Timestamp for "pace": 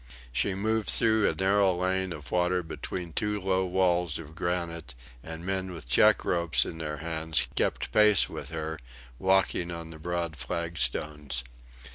7.91-8.27